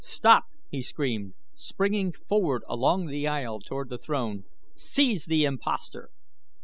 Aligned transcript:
"Stop!" 0.03 0.45
he 0.71 0.81
screamed, 0.81 1.35
springing 1.53 2.11
forward 2.11 2.63
along 2.67 3.05
the 3.05 3.27
aisle 3.27 3.59
toward 3.59 3.89
the 3.89 3.99
throne. 3.99 4.45
"Seize 4.73 5.25
the 5.25 5.43
impostor!" 5.43 6.09